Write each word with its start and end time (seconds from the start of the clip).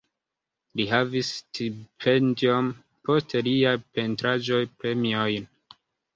Li 0.79 0.85
havis 0.91 1.29
stipendion, 1.41 2.73
poste 3.11 3.43
liaj 3.51 3.75
pentraĵoj 4.01 4.61
premiojn. 4.81 5.49